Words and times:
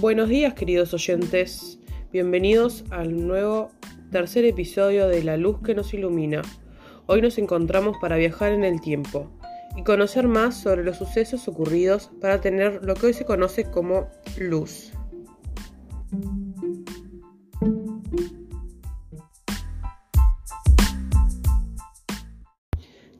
Buenos 0.00 0.28
días 0.28 0.52
queridos 0.52 0.92
oyentes, 0.92 1.78
bienvenidos 2.12 2.84
al 2.90 3.26
nuevo 3.26 3.70
tercer 4.10 4.44
episodio 4.44 5.08
de 5.08 5.22
La 5.24 5.38
Luz 5.38 5.62
que 5.64 5.74
nos 5.74 5.94
ilumina. 5.94 6.42
Hoy 7.06 7.22
nos 7.22 7.38
encontramos 7.38 7.96
para 8.00 8.16
viajar 8.16 8.52
en 8.52 8.64
el 8.64 8.82
tiempo 8.82 9.30
y 9.76 9.82
conocer 9.82 10.28
más 10.28 10.60
sobre 10.60 10.84
los 10.84 10.98
sucesos 10.98 11.48
ocurridos 11.48 12.10
para 12.20 12.42
tener 12.42 12.84
lo 12.84 12.94
que 12.94 13.06
hoy 13.06 13.14
se 13.14 13.24
conoce 13.24 13.64
como 13.70 14.10
luz. 14.38 14.92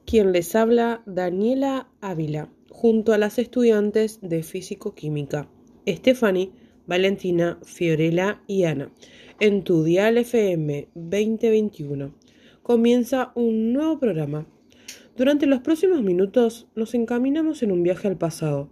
Quien 0.09 0.33
les 0.33 0.57
habla, 0.57 1.03
Daniela 1.05 1.91
Ávila, 2.01 2.51
junto 2.71 3.13
a 3.13 3.19
las 3.19 3.39
estudiantes 3.39 4.21
de 4.23 4.43
Físico-Química, 4.43 5.51
Stephanie, 5.87 6.51
Valentina, 6.87 7.59
Fiorella 7.63 8.41
y 8.47 8.65
Ana. 8.65 8.91
En 9.39 9.65
tu 9.65 9.85
Dial 9.85 10.17
FM 10.17 10.89
2021 10.95 12.15
comienza 12.63 13.33
un 13.35 13.75
nuevo 13.75 13.99
programa. 13.99 14.47
Durante 15.15 15.45
los 15.45 15.61
próximos 15.61 16.03
minutos 16.03 16.69
nos 16.75 16.95
encaminamos 16.95 17.63
en 17.63 17.71
un 17.71 17.83
viaje 17.83 18.09
al 18.09 18.17
pasado. 18.17 18.71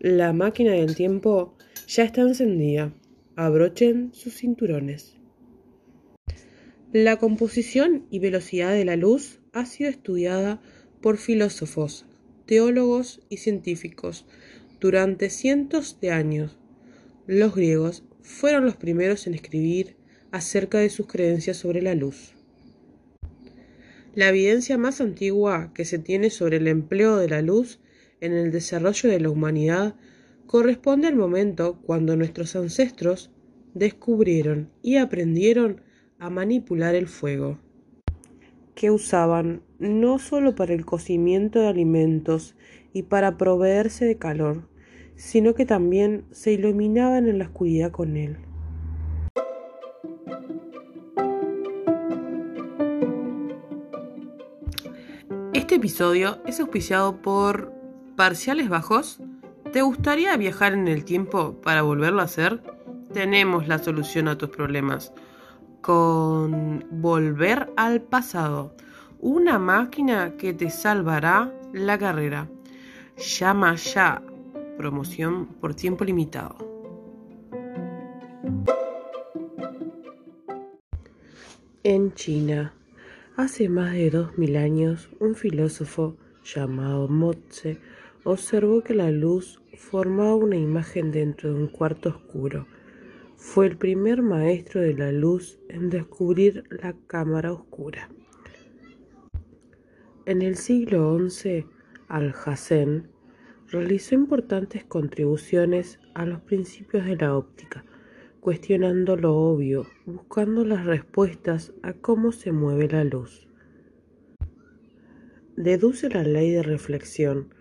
La 0.00 0.32
máquina 0.32 0.72
del 0.72 0.96
tiempo 0.96 1.54
ya 1.86 2.04
está 2.04 2.22
encendida. 2.22 2.94
Abrochen 3.36 4.14
sus 4.14 4.32
cinturones. 4.38 5.18
La 6.94 7.18
composición 7.18 8.06
y 8.10 8.20
velocidad 8.20 8.72
de 8.72 8.86
la 8.86 8.96
luz 8.96 9.40
ha 9.52 9.66
sido 9.66 9.90
estudiada 9.90 10.62
por 11.00 11.16
filósofos, 11.16 12.06
teólogos 12.46 13.20
y 13.28 13.38
científicos 13.38 14.26
durante 14.80 15.30
cientos 15.30 15.98
de 16.00 16.10
años 16.12 16.58
los 17.28 17.54
griegos 17.54 18.04
fueron 18.22 18.64
los 18.64 18.76
primeros 18.76 19.26
en 19.26 19.34
escribir 19.34 19.96
acerca 20.30 20.78
de 20.78 20.88
sus 20.88 21.06
creencias 21.06 21.58
sobre 21.58 21.82
la 21.82 21.94
luz. 21.94 22.32
La 24.14 24.30
evidencia 24.30 24.78
más 24.78 25.02
antigua 25.02 25.72
que 25.74 25.84
se 25.84 25.98
tiene 25.98 26.30
sobre 26.30 26.56
el 26.56 26.66
empleo 26.68 27.18
de 27.18 27.28
la 27.28 27.42
luz 27.42 27.80
en 28.22 28.32
el 28.32 28.50
desarrollo 28.50 29.10
de 29.10 29.20
la 29.20 29.28
humanidad 29.28 29.94
corresponde 30.46 31.06
al 31.06 31.16
momento 31.16 31.78
cuando 31.82 32.16
nuestros 32.16 32.56
ancestros 32.56 33.30
descubrieron 33.74 34.70
y 34.82 34.96
aprendieron 34.96 35.82
a 36.18 36.30
manipular 36.30 36.94
el 36.94 37.08
fuego, 37.08 37.60
que 38.78 38.92
usaban 38.92 39.62
no 39.80 40.20
solo 40.20 40.54
para 40.54 40.72
el 40.72 40.86
cocimiento 40.86 41.58
de 41.58 41.66
alimentos 41.66 42.54
y 42.92 43.02
para 43.02 43.36
proveerse 43.36 44.04
de 44.04 44.18
calor, 44.18 44.68
sino 45.16 45.54
que 45.56 45.66
también 45.66 46.24
se 46.30 46.52
iluminaban 46.52 47.26
en 47.26 47.40
la 47.40 47.46
oscuridad 47.46 47.90
con 47.90 48.16
él. 48.16 48.36
Este 55.54 55.74
episodio 55.74 56.40
es 56.46 56.60
auspiciado 56.60 57.20
por 57.20 57.72
Parciales 58.14 58.68
Bajos. 58.68 59.20
¿Te 59.72 59.82
gustaría 59.82 60.36
viajar 60.36 60.74
en 60.74 60.86
el 60.86 61.04
tiempo 61.04 61.60
para 61.62 61.82
volverlo 61.82 62.20
a 62.20 62.26
hacer? 62.26 62.62
Tenemos 63.12 63.66
la 63.66 63.78
solución 63.80 64.28
a 64.28 64.38
tus 64.38 64.50
problemas 64.50 65.12
con 65.80 66.84
Volver 66.90 67.72
al 67.76 68.00
Pasado, 68.02 68.74
una 69.20 69.58
máquina 69.58 70.36
que 70.36 70.52
te 70.52 70.70
salvará 70.70 71.52
la 71.72 71.98
carrera. 71.98 72.48
Llama 73.16 73.74
ya 73.74 74.22
promoción 74.76 75.46
por 75.60 75.74
tiempo 75.74 76.04
limitado. 76.04 76.56
En 81.82 82.12
China, 82.14 82.74
hace 83.36 83.68
más 83.68 83.92
de 83.92 84.10
dos 84.10 84.36
mil 84.36 84.56
años, 84.56 85.08
un 85.20 85.34
filósofo 85.34 86.16
llamado 86.44 87.08
Motze 87.08 87.78
observó 88.24 88.82
que 88.82 88.94
la 88.94 89.10
luz 89.10 89.60
formaba 89.76 90.34
una 90.34 90.56
imagen 90.56 91.10
dentro 91.12 91.52
de 91.52 91.60
un 91.60 91.68
cuarto 91.68 92.10
oscuro. 92.10 92.66
Fue 93.40 93.68
el 93.68 93.78
primer 93.78 94.20
maestro 94.20 94.80
de 94.80 94.94
la 94.94 95.12
luz 95.12 95.60
en 95.68 95.90
descubrir 95.90 96.64
la 96.70 96.96
cámara 97.06 97.52
oscura. 97.52 98.10
En 100.26 100.42
el 100.42 100.56
siglo 100.56 101.16
XI, 101.16 101.64
Al-Hassen 102.08 103.08
realizó 103.68 104.16
importantes 104.16 104.82
contribuciones 104.84 106.00
a 106.14 106.26
los 106.26 106.40
principios 106.40 107.06
de 107.06 107.14
la 107.14 107.36
óptica, 107.36 107.84
cuestionando 108.40 109.16
lo 109.16 109.36
obvio, 109.36 109.86
buscando 110.04 110.64
las 110.64 110.84
respuestas 110.84 111.72
a 111.84 111.92
cómo 111.92 112.32
se 112.32 112.50
mueve 112.50 112.88
la 112.88 113.04
luz. 113.04 113.46
Deduce 115.56 116.08
la 116.08 116.24
ley 116.24 116.50
de 116.50 116.64
reflexión, 116.64 117.54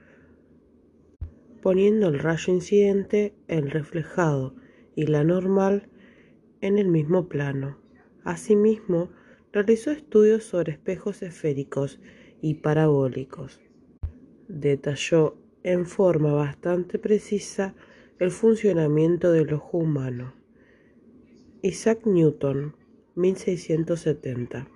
poniendo 1.61 2.07
el 2.07 2.17
rayo 2.17 2.51
incidente, 2.51 3.35
el 3.47 3.69
reflejado 3.69 4.55
y 4.97 5.05
la 5.05 5.23
normal 5.23 5.87
en 6.59 6.79
el 6.79 6.87
mismo 6.87 7.29
plano. 7.29 7.77
Asimismo, 8.23 9.11
realizó 9.53 9.91
estudios 9.91 10.43
sobre 10.43 10.73
espejos 10.73 11.21
esféricos 11.21 11.99
y 12.41 12.55
parabólicos. 12.55 13.61
Detalló 14.47 15.37
en 15.61 15.85
forma 15.85 16.33
bastante 16.33 16.97
precisa 16.97 17.75
el 18.17 18.31
funcionamiento 18.31 19.31
del 19.31 19.53
ojo 19.53 19.77
humano. 19.77 20.33
Isaac 21.61 22.07
Newton, 22.07 22.75
1670. 23.15 24.67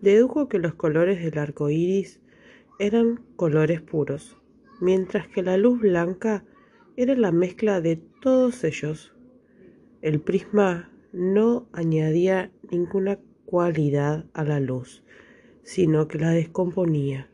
Dedujo 0.00 0.48
que 0.48 0.60
los 0.60 0.74
colores 0.74 1.24
del 1.24 1.38
arco 1.38 1.70
iris 1.70 2.20
eran 2.78 3.20
colores 3.34 3.80
puros, 3.80 4.36
mientras 4.80 5.26
que 5.26 5.42
la 5.42 5.56
luz 5.56 5.80
blanca 5.80 6.44
era 7.00 7.14
la 7.14 7.30
mezcla 7.30 7.80
de 7.80 7.94
todos 7.94 8.64
ellos. 8.64 9.14
El 10.02 10.20
prisma 10.20 10.90
no 11.12 11.68
añadía 11.72 12.50
ninguna 12.72 13.20
cualidad 13.44 14.24
a 14.32 14.42
la 14.42 14.58
luz, 14.58 15.04
sino 15.62 16.08
que 16.08 16.18
la 16.18 16.30
descomponía. 16.30 17.30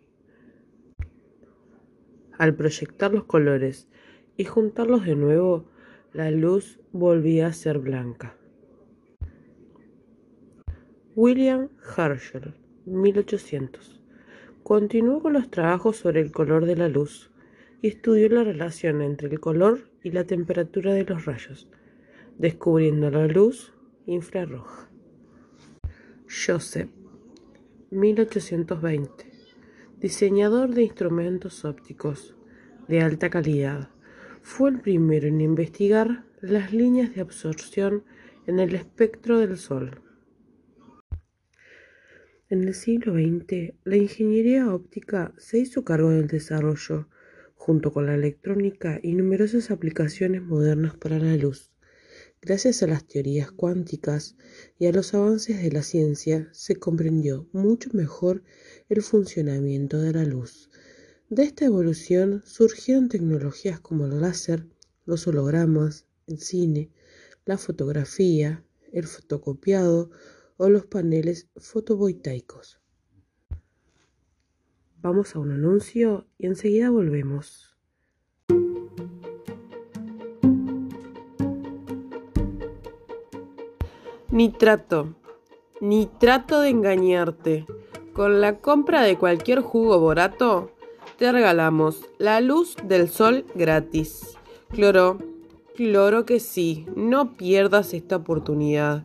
Al 2.36 2.54
proyectar 2.54 3.14
los 3.14 3.24
colores 3.24 3.88
y 4.36 4.44
juntarlos 4.44 5.06
de 5.06 5.16
nuevo, 5.16 5.64
la 6.12 6.30
luz 6.30 6.78
volvía 6.92 7.46
a 7.46 7.54
ser 7.54 7.78
blanca. 7.78 8.36
William 11.16 11.70
Herschel, 11.96 12.52
1800. 12.84 13.98
Continuó 14.62 15.22
con 15.22 15.32
los 15.32 15.50
trabajos 15.50 15.96
sobre 15.96 16.20
el 16.20 16.32
color 16.32 16.66
de 16.66 16.76
la 16.76 16.90
luz 16.90 17.30
y 17.84 17.88
estudió 17.88 18.30
la 18.30 18.44
relación 18.44 19.02
entre 19.02 19.28
el 19.28 19.40
color 19.40 19.90
y 20.02 20.10
la 20.10 20.24
temperatura 20.24 20.94
de 20.94 21.04
los 21.04 21.26
rayos, 21.26 21.68
descubriendo 22.38 23.10
la 23.10 23.26
luz 23.26 23.74
infrarroja. 24.06 24.88
Joseph, 26.26 26.88
1820 27.90 29.26
diseñador 30.00 30.70
de 30.70 30.84
instrumentos 30.84 31.66
ópticos 31.66 32.34
de 32.88 33.02
alta 33.02 33.28
calidad. 33.28 33.90
Fue 34.40 34.70
el 34.70 34.80
primero 34.80 35.28
en 35.28 35.42
investigar 35.42 36.24
las 36.40 36.72
líneas 36.72 37.14
de 37.14 37.20
absorción 37.20 38.02
en 38.46 38.60
el 38.60 38.74
espectro 38.76 39.40
del 39.40 39.58
Sol. 39.58 40.00
En 42.48 42.64
el 42.64 42.72
siglo 42.72 43.12
XX, 43.12 43.74
la 43.84 43.96
ingeniería 43.98 44.72
óptica 44.72 45.34
se 45.36 45.58
hizo 45.58 45.84
cargo 45.84 46.08
del 46.08 46.28
desarrollo, 46.28 47.08
junto 47.64 47.94
con 47.94 48.04
la 48.04 48.14
electrónica 48.14 49.00
y 49.02 49.14
numerosas 49.14 49.70
aplicaciones 49.70 50.42
modernas 50.42 50.98
para 50.98 51.18
la 51.18 51.34
luz. 51.34 51.72
Gracias 52.42 52.82
a 52.82 52.86
las 52.86 53.06
teorías 53.06 53.52
cuánticas 53.52 54.36
y 54.78 54.84
a 54.84 54.92
los 54.92 55.14
avances 55.14 55.62
de 55.62 55.72
la 55.72 55.82
ciencia, 55.82 56.46
se 56.52 56.76
comprendió 56.76 57.48
mucho 57.52 57.88
mejor 57.94 58.42
el 58.90 59.00
funcionamiento 59.00 59.98
de 59.98 60.12
la 60.12 60.24
luz. 60.24 60.68
De 61.30 61.44
esta 61.44 61.64
evolución 61.64 62.42
surgieron 62.44 63.08
tecnologías 63.08 63.80
como 63.80 64.04
el 64.04 64.20
láser, 64.20 64.66
los 65.06 65.26
hologramas, 65.26 66.04
el 66.26 66.40
cine, 66.40 66.90
la 67.46 67.56
fotografía, 67.56 68.62
el 68.92 69.06
fotocopiado 69.06 70.10
o 70.58 70.68
los 70.68 70.84
paneles 70.84 71.48
fotovoltaicos. 71.56 72.83
Vamos 75.04 75.36
a 75.36 75.38
un 75.38 75.50
anuncio 75.52 76.24
y 76.38 76.46
enseguida 76.46 76.88
volvemos. 76.88 77.76
Ni 84.30 84.48
trato, 84.48 85.14
ni 85.82 86.06
trato 86.06 86.62
de 86.62 86.70
engañarte. 86.70 87.66
Con 88.14 88.40
la 88.40 88.60
compra 88.60 89.02
de 89.02 89.18
cualquier 89.18 89.60
jugo 89.60 90.00
borato, 90.00 90.70
te 91.18 91.30
regalamos 91.30 92.08
la 92.16 92.40
luz 92.40 92.74
del 92.82 93.10
sol 93.10 93.44
gratis. 93.54 94.38
Cloro, 94.70 95.18
cloro 95.76 96.24
que 96.24 96.40
sí, 96.40 96.86
no 96.96 97.34
pierdas 97.34 97.92
esta 97.92 98.16
oportunidad. 98.16 99.04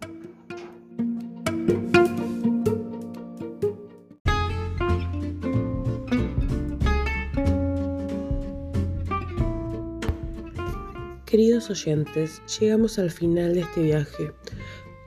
Oyentes, 11.68 12.42
llegamos 12.60 13.00
al 13.00 13.12
final 13.12 13.54
de 13.54 13.62
este 13.62 13.82
viaje 13.82 14.32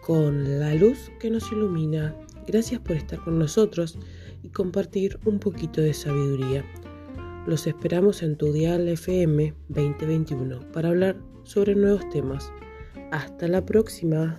con 0.02 0.60
la 0.60 0.75
luz 0.75 1.10
que 1.19 1.31
nos 1.31 1.50
ilumina. 1.50 2.14
Gracias 2.46 2.78
por 2.81 2.96
estar 2.96 3.19
con 3.25 3.38
nosotros 3.38 3.99
y 4.43 4.50
compartir 4.50 5.19
un 5.25 5.38
poquito 5.38 5.81
de 5.81 5.94
sabiduría. 5.94 6.62
Los 7.46 7.66
esperamos 7.66 8.22
en 8.22 8.37
tu 8.37 8.52
Dial 8.52 8.87
FM 8.87 9.54
2021 9.69 10.72
para 10.72 10.90
hablar 10.90 11.16
sobre 11.44 11.75
nuevos 11.75 12.06
temas. 12.10 12.52
Hasta 13.12 13.49
la 13.49 13.64
próxima. 13.64 14.38